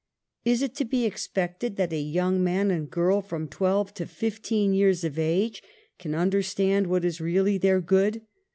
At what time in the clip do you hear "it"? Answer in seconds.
0.63-0.73